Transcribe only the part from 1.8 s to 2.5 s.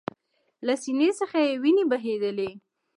بهېدلې